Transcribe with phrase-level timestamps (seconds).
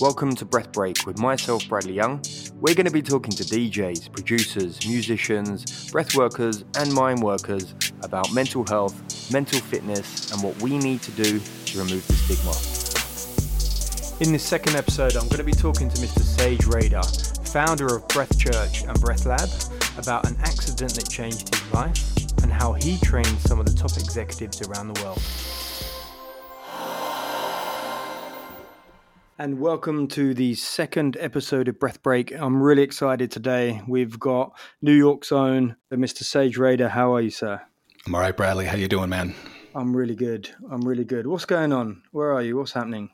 [0.00, 2.22] Welcome to Breath Break with myself, Bradley Young.
[2.56, 8.32] We're going to be talking to DJs, producers, musicians, breath workers, and mind workers about
[8.32, 12.52] mental health, mental fitness, and what we need to do to remove the stigma.
[14.24, 16.22] In this second episode, I'm going to be talking to Mr.
[16.22, 17.02] Sage Rader,
[17.44, 19.48] founder of Breath Church and Breath Lab,
[19.98, 22.02] about an accident that changed his life
[22.42, 25.22] and how he trained some of the top executives around the world.
[29.42, 32.30] And welcome to the second episode of Breath Break.
[32.30, 33.82] I'm really excited today.
[33.88, 36.22] We've got New York's own Mr.
[36.22, 36.88] Sage Rader.
[36.88, 37.60] How are you, sir?
[38.06, 38.66] I'm all right, Bradley.
[38.66, 39.34] How you doing, man?
[39.74, 40.48] I'm really good.
[40.70, 41.26] I'm really good.
[41.26, 42.04] What's going on?
[42.12, 42.56] Where are you?
[42.56, 43.10] What's happening?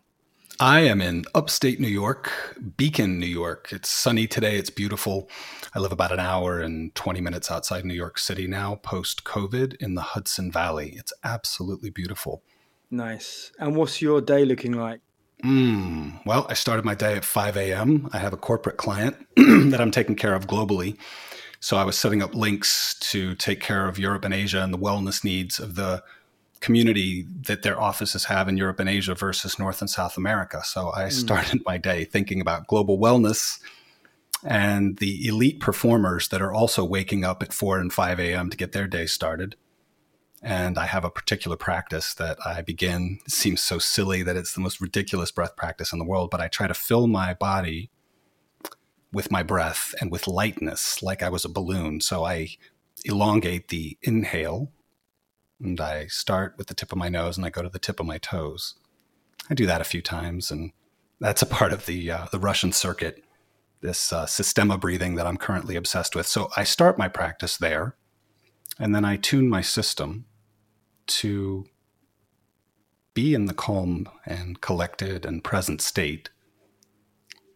[0.61, 2.31] I am in upstate New York,
[2.77, 3.69] Beacon, New York.
[3.73, 4.59] It's sunny today.
[4.59, 5.31] It's beautiful.
[5.75, 9.77] I live about an hour and 20 minutes outside New York City now, post COVID,
[9.77, 10.93] in the Hudson Valley.
[10.95, 12.43] It's absolutely beautiful.
[12.91, 13.51] Nice.
[13.59, 15.01] And what's your day looking like?
[15.45, 18.09] Mm, well, I started my day at 5 a.m.
[18.13, 20.99] I have a corporate client that I'm taking care of globally.
[21.61, 24.79] So I was setting up links to take care of Europe and Asia and the
[24.79, 26.03] wellness needs of the
[26.61, 30.63] community that their offices have in Europe and Asia versus North and South America.
[30.65, 31.13] So I mm.
[31.13, 33.61] started my day thinking about global wellness
[34.45, 38.51] and the elite performers that are also waking up at 4 and 5 a.m.
[38.51, 39.57] to get their day started
[40.43, 43.19] and I have a particular practice that I begin.
[43.27, 46.41] It seems so silly that it's the most ridiculous breath practice in the world, but
[46.41, 47.91] I try to fill my body
[49.13, 52.01] with my breath and with lightness, like I was a balloon.
[52.01, 52.49] So I
[53.05, 54.71] elongate the inhale,
[55.61, 57.99] and I start with the tip of my nose and I go to the tip
[57.99, 58.75] of my toes.
[59.51, 60.73] I do that a few times, and
[61.21, 63.25] that's a part of the uh, the Russian circuit,
[63.81, 66.27] this uh, systema breathing that I'm currently obsessed with.
[66.27, 67.97] So I start my practice there,
[68.79, 70.27] and then I tune my system
[71.09, 71.67] to
[73.15, 76.31] be in the calm and collected and present state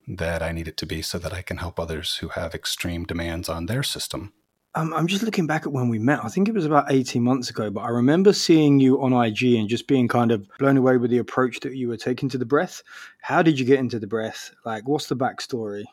[0.08, 3.04] that I need it to be so that I can help others who have extreme
[3.04, 4.32] demands on their system.
[4.74, 6.24] Um, I'm just looking back at when we met.
[6.24, 9.42] I think it was about 18 months ago, but I remember seeing you on IG
[9.54, 12.38] and just being kind of blown away with the approach that you were taking to
[12.38, 12.82] the breath.
[13.20, 14.50] How did you get into the breath?
[14.64, 15.84] Like, what's the backstory?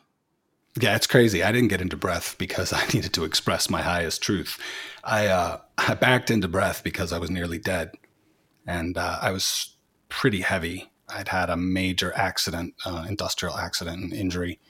[0.78, 1.42] Yeah, it's crazy.
[1.42, 4.58] I didn't get into breath because I needed to express my highest truth.
[5.02, 7.92] I uh, I backed into breath because I was nearly dead,
[8.66, 9.76] and uh, I was
[10.08, 10.90] pretty heavy.
[11.08, 14.60] I'd had a major accident, uh, industrial accident, and injury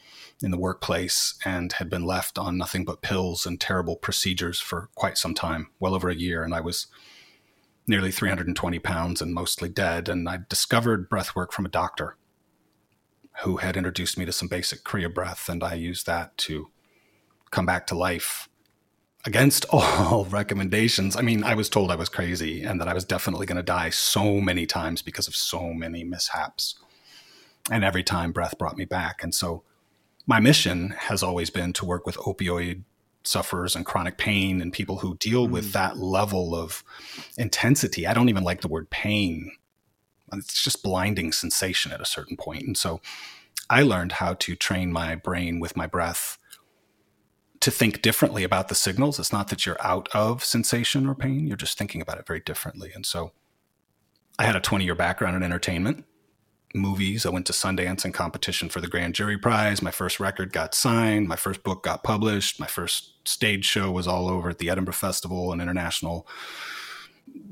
[0.42, 4.88] in the workplace, and had been left on nothing but pills and terrible procedures for
[4.94, 6.42] quite some time, well over a year.
[6.42, 6.86] And I was
[7.86, 10.08] nearly 320 pounds and mostly dead.
[10.08, 12.16] And I discovered breath work from a doctor
[13.42, 16.70] who had introduced me to some basic Kriya breath, and I used that to
[17.50, 18.48] come back to life
[19.24, 21.16] against all recommendations.
[21.16, 23.62] I mean, I was told I was crazy and that I was definitely going to
[23.62, 26.76] die so many times because of so many mishaps.
[27.70, 29.22] And every time breath brought me back.
[29.22, 29.62] And so
[30.26, 32.84] my mission has always been to work with opioid
[33.22, 35.50] sufferers and chronic pain and people who deal mm.
[35.50, 36.82] with that level of
[37.36, 38.06] intensity.
[38.06, 39.52] I don't even like the word pain
[40.32, 42.62] it's just blinding sensation at a certain point.
[42.62, 43.00] And so
[43.68, 46.38] I learned how to train my brain with my breath
[47.60, 49.18] to think differently about the signals.
[49.18, 52.40] It's not that you're out of sensation or pain, you're just thinking about it very
[52.40, 52.90] differently.
[52.94, 53.32] And so
[54.38, 56.04] I had a 20 year background in entertainment,
[56.74, 57.26] movies.
[57.26, 59.82] I went to Sundance and competition for the Grand Jury Prize.
[59.82, 61.28] My first record got signed.
[61.28, 62.60] My first book got published.
[62.60, 66.26] My first stage show was all over at the Edinburgh Festival and international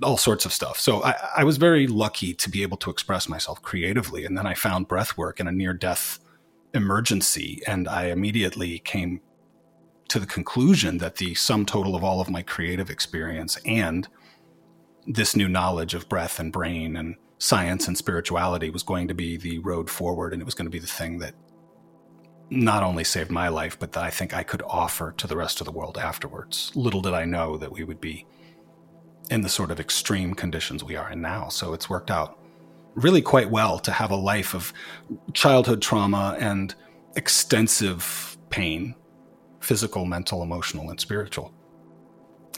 [0.02, 0.78] all sorts of stuff.
[0.78, 4.24] So I, I, was very lucky to be able to express myself creatively.
[4.24, 6.20] And then I found breath work in a near death
[6.74, 7.62] emergency.
[7.66, 9.20] And I immediately came
[10.08, 14.08] to the conclusion that the sum total of all of my creative experience and
[15.06, 19.36] this new knowledge of breath and brain and science and spirituality was going to be
[19.36, 20.32] the road forward.
[20.32, 21.34] And it was going to be the thing that
[22.50, 25.60] not only saved my life, but that I think I could offer to the rest
[25.60, 26.72] of the world afterwards.
[26.74, 28.26] Little did I know that we would be
[29.30, 31.48] in the sort of extreme conditions we are in now.
[31.48, 32.38] So it's worked out
[32.94, 34.72] really quite well to have a life of
[35.32, 36.74] childhood trauma and
[37.16, 38.94] extensive pain
[39.60, 41.52] physical, mental, emotional, and spiritual.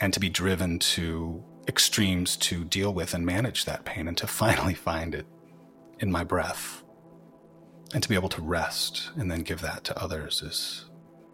[0.00, 4.26] And to be driven to extremes to deal with and manage that pain and to
[4.42, 5.26] finally find it
[5.98, 6.84] in my breath.
[7.92, 10.84] And to be able to rest and then give that to others is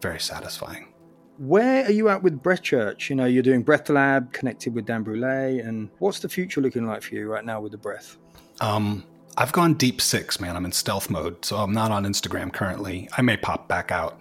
[0.01, 0.93] very satisfying.
[1.37, 3.09] Where are you at with Breath Church?
[3.09, 6.87] You know, you're doing Breath Lab, connected with Dan Brule, and what's the future looking
[6.87, 8.17] like for you right now with the breath?
[8.59, 9.03] Um,
[9.37, 10.55] I've gone deep six, man.
[10.55, 13.07] I'm in stealth mode, so I'm not on Instagram currently.
[13.15, 14.19] I may pop back out,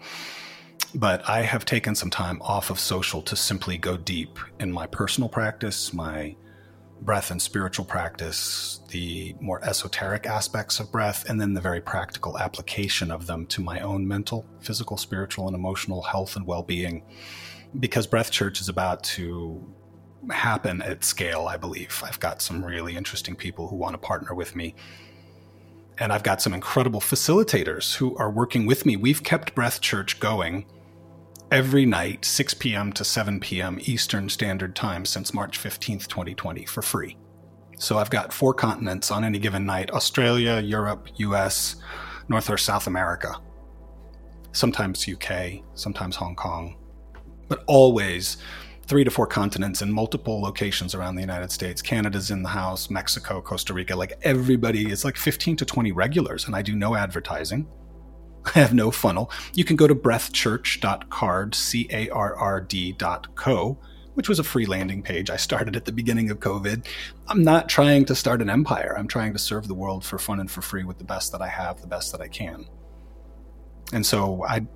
[0.95, 4.87] but I have taken some time off of social to simply go deep in my
[4.87, 6.37] personal practice, my
[7.01, 12.39] breath and spiritual practice, the more esoteric aspects of breath, and then the very practical
[12.39, 17.03] application of them to my own mental, physical, spiritual, and emotional health and well being.
[17.79, 19.63] Because Breath Church is about to
[20.31, 22.03] happen at scale, I believe.
[22.05, 24.75] I've got some really interesting people who want to partner with me.
[25.99, 28.97] And I've got some incredible facilitators who are working with me.
[28.97, 30.67] We've kept Breath Church going
[31.51, 32.93] every night, 6 p.m.
[32.93, 33.79] to 7 p.m.
[33.83, 37.17] Eastern Standard Time since March 15th, 2020, for free.
[37.79, 41.77] So I've got four continents on any given night Australia, Europe, US,
[42.29, 43.37] North or South America,
[44.53, 46.77] sometimes UK, sometimes Hong Kong,
[47.49, 48.39] but always
[48.87, 51.83] three to four continents in multiple locations around the United States.
[51.83, 56.47] Canada's in the house, Mexico, Costa Rica, like everybody, it's like 15 to 20 regulars,
[56.47, 57.69] and I do no advertising.
[58.55, 59.31] I have no funnel.
[59.55, 63.79] You can go to breathchurch.card, C A R R D dot co,
[64.15, 66.87] which was a free landing page I started at the beginning of COVID.
[67.29, 68.95] I'm not trying to start an empire.
[68.97, 71.43] I'm trying to serve the world for fun and for free with the best that
[71.43, 72.67] I have, the best that I can.
[73.93, 74.67] And so I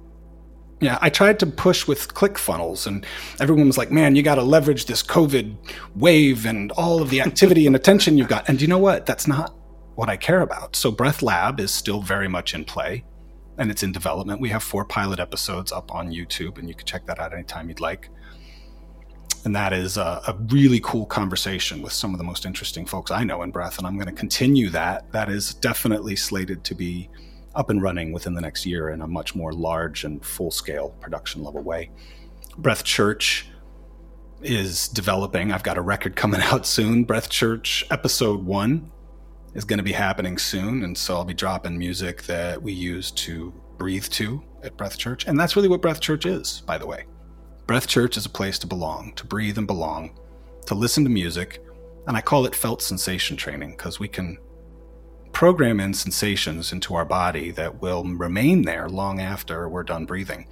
[0.81, 3.05] yeah, I tried to push with ClickFunnels, and
[3.39, 5.55] everyone was like, man, you got to leverage this COVID
[5.95, 8.49] wave and all of the activity and attention you've got.
[8.49, 9.05] And you know what?
[9.05, 9.55] That's not
[9.97, 10.75] what I care about.
[10.75, 13.05] So, Breath Lab is still very much in play
[13.61, 14.41] and it's in development.
[14.41, 17.69] We have four pilot episodes up on YouTube, and you can check that out anytime
[17.69, 18.09] you'd like.
[19.45, 23.11] And that is a, a, really cool conversation with some of the most interesting folks
[23.11, 23.77] I know in breath.
[23.77, 25.13] And I'm going to continue that.
[25.13, 27.11] That is definitely slated to be
[27.55, 30.91] up and running within the next year in a much more large and full scale
[31.01, 31.91] production level way.
[32.57, 33.47] Breath Church
[34.41, 35.53] is developing.
[35.53, 37.05] I've got a record coming out soon.
[37.05, 38.91] Breath Church episode one
[39.55, 40.85] is going to be happening soon.
[40.85, 45.27] And so I'll be dropping music that we use to breathe to at Breath Church.
[45.27, 47.05] And that's really what Breath Church is, by the way.
[47.67, 50.19] Breath Church is a place to belong, to breathe and belong,
[50.67, 51.63] to listen to music.
[52.07, 54.39] And I call it felt sensation training because we can
[55.33, 60.47] program in sensations into our body that will remain there long after we're done breathing,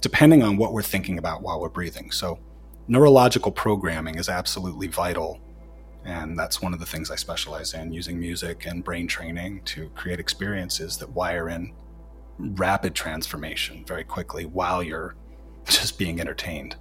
[0.00, 2.10] depending on what we're thinking about while we're breathing.
[2.10, 2.38] So,
[2.86, 5.40] neurological programming is absolutely vital
[6.04, 9.88] and that's one of the things I specialize in using music and brain training to
[9.90, 11.72] create experiences that wire in
[12.38, 15.14] rapid transformation very quickly while you're
[15.66, 16.76] just being entertained.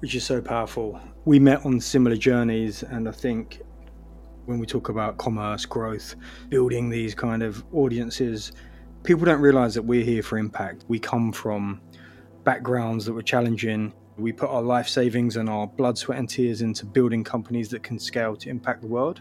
[0.00, 1.00] Which is so powerful.
[1.24, 3.62] We met on similar journeys, and I think
[4.46, 6.14] when we talk about commerce, growth,
[6.48, 8.52] building these kind of audiences,
[9.02, 10.84] people don't realize that we're here for impact.
[10.88, 11.80] We come from
[12.44, 16.62] backgrounds that were challenging we put our life savings and our blood, sweat, and tears
[16.62, 19.20] into building companies that can scale to impact the world.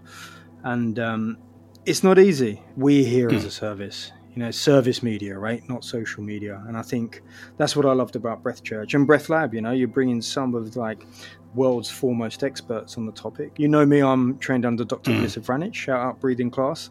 [0.64, 1.38] And um,
[1.86, 2.62] it's not easy.
[2.76, 3.48] We're here as hmm.
[3.48, 5.68] a service, you know, service media, right?
[5.68, 6.64] Not social media.
[6.68, 7.24] And I think
[7.58, 9.54] that's what I loved about Breath Church and Breath Lab.
[9.54, 11.06] You know, you're bringing some of like
[11.56, 13.54] world's foremost experts on the topic.
[13.58, 15.12] You know me, I'm trained under Dr.
[15.12, 15.24] Mm.
[15.42, 16.90] Vranich, shout out breathing class.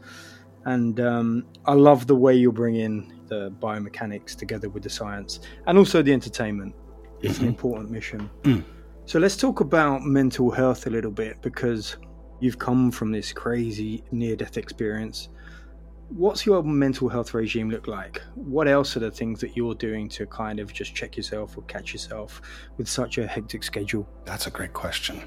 [0.67, 5.41] And um, I love the way you bring in the biomechanics together with the science
[5.67, 6.75] and also the entertainment
[7.22, 7.43] it's mm-hmm.
[7.44, 8.31] an important mission.
[8.43, 8.64] Mm.
[9.06, 11.96] So let's talk about mental health a little bit because
[12.40, 15.28] you've come from this crazy near death experience.
[16.11, 18.20] What's your mental health regime look like?
[18.34, 21.62] What else are the things that you're doing to kind of just check yourself or
[21.62, 22.40] catch yourself
[22.76, 24.08] with such a hectic schedule?
[24.25, 25.22] That's a great question.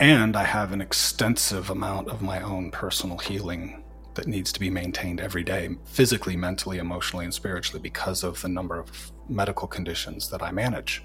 [0.00, 3.82] And I have an extensive amount of my own personal healing
[4.14, 8.48] that needs to be maintained every day, physically, mentally, emotionally, and spiritually, because of the
[8.48, 11.02] number of medical conditions that I manage.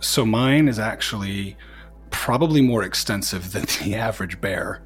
[0.00, 1.56] So mine is actually
[2.10, 4.82] probably more extensive than the average bear.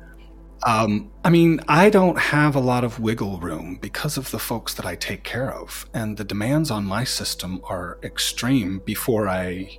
[0.66, 4.75] Um, I mean, I don't have a lot of wiggle room because of the folks
[4.75, 9.78] that I take care of, and the demands on my system are extreme before I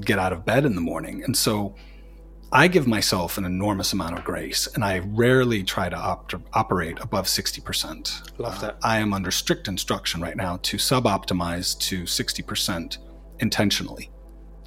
[0.00, 1.22] get out of bed in the morning.
[1.22, 1.76] And so
[2.52, 6.98] I give myself an enormous amount of grace, and I rarely try to op- operate
[7.00, 8.38] above 60%.
[8.38, 8.74] Love that.
[8.74, 12.98] Uh, I am under strict instruction right now to sub optimize to 60%
[13.40, 14.10] intentionally.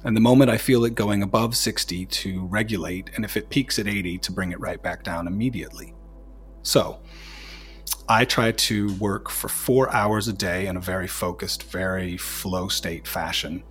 [0.04, 3.78] And the moment I feel it going above 60 to regulate, and if it peaks
[3.78, 5.94] at 80, to bring it right back down immediately.
[6.62, 7.00] So,
[8.08, 12.68] I try to work for four hours a day in a very focused, very flow
[12.68, 13.62] state fashion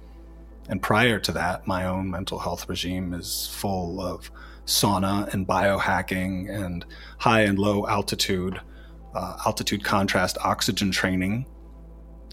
[0.70, 4.32] and prior to that, my own mental health regime is full of
[4.66, 6.86] sauna and biohacking and
[7.18, 8.62] high and low altitude,
[9.16, 11.48] uh, altitude contrast oxygen training,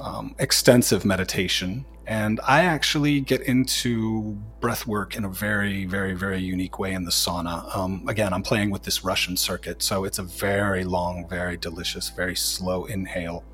[0.03, 1.87] um, extensive meditation.
[2.07, 7.05] And I actually get into breath work in a very, very, very unique way in
[7.05, 7.75] the sauna.
[7.75, 12.11] Um, again, I'm playing with this Russian circuit, so it's a very long, very delicious,
[12.11, 13.45] very slow inhale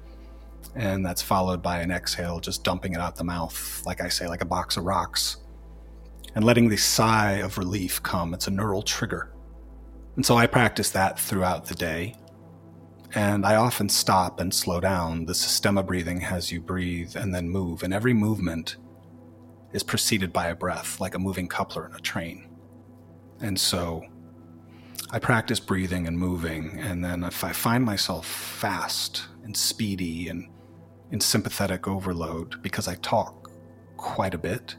[0.74, 4.26] and that's followed by an exhale, just dumping it out the mouth, like I say,
[4.28, 5.38] like a box of rocks.
[6.34, 8.34] and letting the sigh of relief come.
[8.34, 9.32] It's a neural trigger.
[10.16, 12.14] And so I practice that throughout the day.
[13.14, 15.26] And I often stop and slow down.
[15.26, 18.76] The systema breathing has you breathe and then move, and every movement
[19.72, 22.48] is preceded by a breath, like a moving coupler in a train.
[23.40, 24.02] And so
[25.10, 30.48] I practice breathing and moving, and then if I find myself fast and speedy and
[31.12, 33.50] in sympathetic overload because I talk
[33.96, 34.74] quite a bit,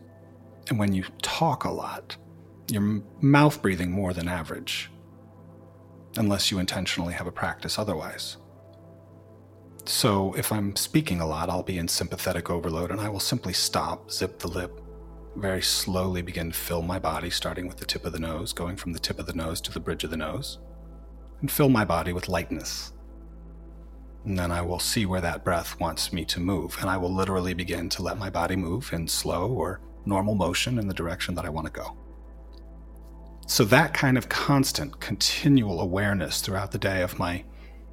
[0.70, 2.18] and when you talk a lot,
[2.70, 4.92] you're mouth breathing more than average,
[6.18, 8.38] unless you intentionally have a practice otherwise.
[9.86, 13.54] So if I'm speaking a lot, I'll be in sympathetic overload and I will simply
[13.54, 14.80] stop, zip the lip,
[15.36, 18.78] very slowly begin to fill my body, starting with the tip of the nose, going
[18.78, 20.60] from the tip of the nose to the bridge of the nose,
[21.42, 22.93] and fill my body with lightness.
[24.26, 27.14] And then I will see where that breath wants me to move, and I will
[27.14, 31.36] literally begin to let my body move in slow or normal motion in the direction
[31.36, 31.98] that I want to go.
[33.46, 37.44] So, that kind of constant, continual awareness throughout the day of my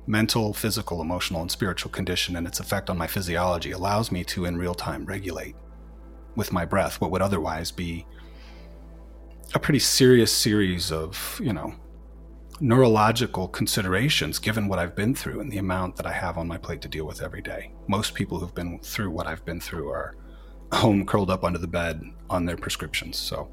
[0.06, 4.44] mental, physical, emotional, and spiritual condition and its effect on my physiology allows me to,
[4.44, 5.56] in real time, regulate
[6.36, 8.06] with my breath what would otherwise be
[9.54, 11.74] a pretty serious series of, you know,
[12.60, 16.58] neurological considerations given what I've been through and the amount that I have on my
[16.58, 17.72] plate to deal with every day.
[17.88, 20.14] Most people who've been through what I've been through are
[20.72, 23.16] home curled up under the bed on their prescriptions.
[23.16, 23.50] So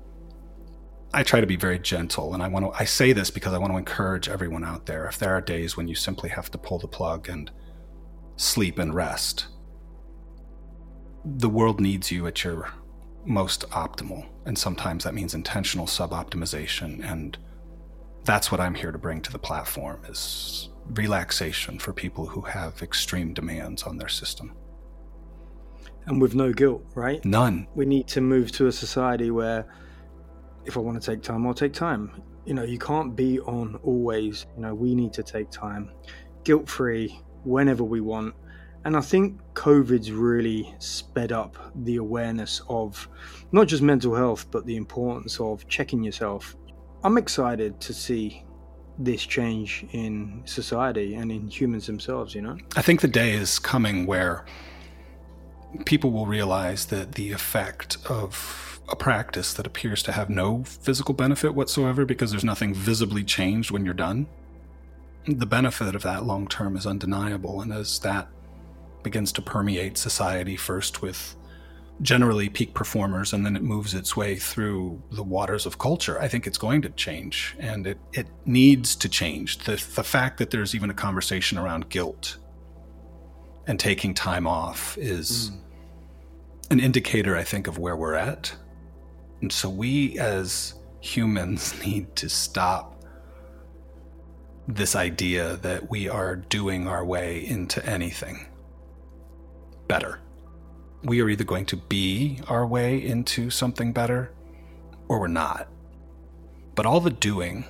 [1.13, 3.57] I try to be very gentle and I want to I say this because I
[3.57, 6.57] want to encourage everyone out there if there are days when you simply have to
[6.57, 7.49] pull the plug and
[8.35, 9.47] sleep and rest.
[11.23, 12.69] The world needs you at your
[13.25, 17.37] most optimal and sometimes that means intentional sub-optimization and
[18.27, 22.83] that's what I'm here to bring to the platform is relaxation for people who have
[22.83, 24.53] extreme demands on their system
[26.07, 27.23] and with no guilt, right?
[27.25, 27.67] None.
[27.75, 29.65] We need to move to a society where
[30.65, 32.21] if I want to take time, I'll take time.
[32.45, 34.45] You know, you can't be on always.
[34.55, 35.91] You know, we need to take time,
[36.43, 38.35] guilt free, whenever we want.
[38.85, 43.07] And I think COVID's really sped up the awareness of
[43.51, 46.55] not just mental health, but the importance of checking yourself.
[47.03, 48.43] I'm excited to see
[48.99, 52.57] this change in society and in humans themselves, you know?
[52.75, 54.45] I think the day is coming where
[55.85, 61.13] people will realize that the effect of a practice that appears to have no physical
[61.13, 64.27] benefit whatsoever because there's nothing visibly changed when you're done,
[65.27, 67.61] the benefit of that long term is undeniable.
[67.61, 68.29] And as that
[69.03, 71.35] begins to permeate society, first with
[72.01, 76.27] generally peak performers and then it moves its way through the waters of culture, I
[76.27, 79.59] think it's going to change and it, it needs to change.
[79.59, 82.37] The, the fact that there's even a conversation around guilt
[83.65, 85.59] and taking time off is mm.
[86.71, 88.55] an indicator, I think, of where we're at.
[89.41, 92.93] And so we as humans need to stop
[94.67, 98.45] this idea that we are doing our way into anything
[99.87, 100.19] better.
[101.03, 104.33] We are either going to be our way into something better
[105.07, 105.69] or we're not.
[106.75, 107.65] But all the doing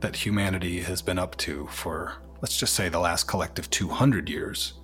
[0.00, 4.74] that humanity has been up to for, let's just say, the last collective 200 years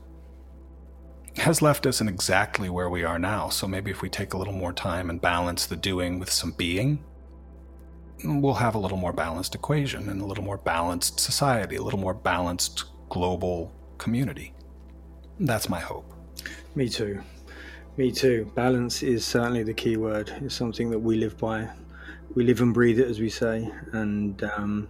[1.36, 3.48] has left us in exactly where we are now.
[3.48, 6.52] So maybe if we take a little more time and balance the doing with some
[6.52, 7.04] being,
[8.24, 12.00] we'll have a little more balanced equation and a little more balanced society, a little
[12.00, 14.52] more balanced global community.
[15.38, 16.12] That's my hope.
[16.74, 17.20] Me too.
[17.98, 18.48] Me too.
[18.54, 20.32] Balance is certainly the key word.
[20.40, 21.68] It's something that we live by.
[22.36, 23.68] We live and breathe it, as we say.
[23.92, 24.86] And um,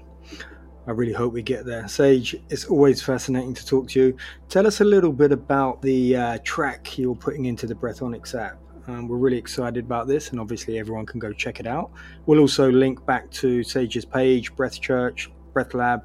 [0.87, 1.89] I really hope we get there.
[1.89, 4.17] Sage, it's always fascinating to talk to you.
[4.51, 8.59] Tell us a little bit about the uh, track you're putting into the Breathonics app.
[8.89, 11.91] Um, we're really excited about this, and obviously everyone can go check it out.
[12.27, 16.05] We'll also link back to Sage's page, Breath Church, Breath Lab.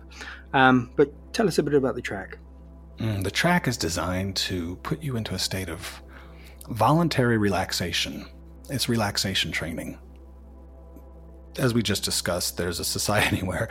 [0.54, 2.38] Um, but tell us a bit about the track.
[3.00, 6.02] Mm, the track is designed to put you into a state of
[6.70, 8.26] voluntary relaxation.
[8.70, 9.98] It's relaxation training
[11.58, 13.70] as we just discussed, there's a society where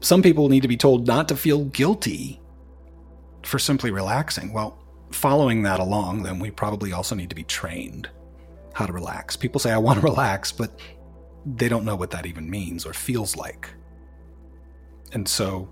[0.00, 2.40] some people need to be told not to feel guilty
[3.42, 4.52] for simply relaxing.
[4.52, 4.78] Well,
[5.10, 8.08] following that along, then we probably also need to be trained
[8.72, 9.36] how to relax.
[9.36, 10.78] People say, I want to relax, but
[11.46, 13.70] they don't know what that even means or feels like.
[15.12, 15.68] And so,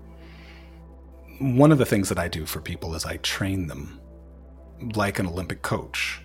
[1.39, 3.99] one of the things that I do for people is I train them
[4.95, 6.22] like an Olympic coach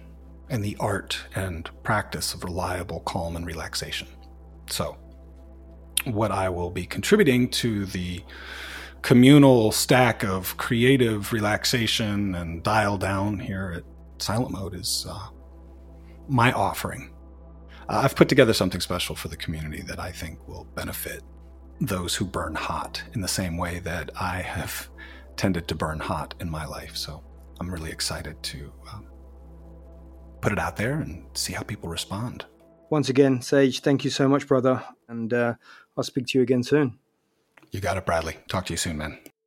[0.50, 4.08] in the art and practice of reliable calm and relaxation.
[4.68, 4.96] So,
[6.04, 8.22] what I will be contributing to the
[9.02, 15.28] communal stack of creative relaxation and dial down here at Silent Mode is uh,
[16.28, 17.12] my offering
[17.88, 21.22] uh, I've put together something special for the community that I think will benefit
[21.80, 24.88] those who burn hot in the same way that I have
[25.36, 26.96] tended to burn hot in my life.
[26.96, 27.22] So
[27.60, 29.06] I'm really excited to um,
[30.40, 32.46] put it out there and see how people respond.
[32.90, 34.82] Once again, Sage, thank you so much, brother.
[35.08, 35.54] And uh,
[35.96, 36.98] I'll speak to you again soon.
[37.70, 38.38] You got it, Bradley.
[38.48, 39.18] Talk to you soon, man.